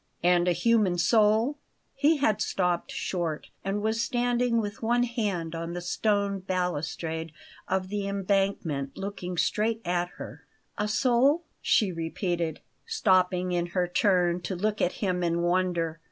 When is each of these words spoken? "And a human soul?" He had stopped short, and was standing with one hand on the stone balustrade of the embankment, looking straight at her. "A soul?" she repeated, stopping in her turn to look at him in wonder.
"And 0.23 0.47
a 0.47 0.51
human 0.51 0.97
soul?" 0.97 1.59
He 1.93 2.17
had 2.17 2.41
stopped 2.41 2.91
short, 2.91 3.51
and 3.63 3.83
was 3.83 4.01
standing 4.01 4.59
with 4.59 4.81
one 4.81 5.03
hand 5.03 5.53
on 5.53 5.73
the 5.73 5.79
stone 5.81 6.39
balustrade 6.39 7.31
of 7.67 7.89
the 7.89 8.07
embankment, 8.07 8.97
looking 8.97 9.37
straight 9.37 9.79
at 9.85 10.09
her. 10.17 10.43
"A 10.75 10.87
soul?" 10.87 11.43
she 11.61 11.91
repeated, 11.91 12.61
stopping 12.87 13.51
in 13.51 13.67
her 13.77 13.87
turn 13.87 14.41
to 14.41 14.55
look 14.55 14.81
at 14.81 14.93
him 15.03 15.21
in 15.21 15.43
wonder. 15.43 15.99